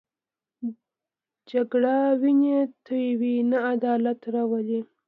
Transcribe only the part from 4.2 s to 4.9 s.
راولي